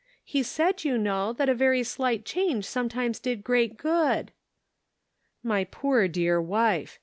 [0.23, 4.31] He said, you know, that a very slight change sometimes did great good!""
[5.43, 6.99] My poor dear wife.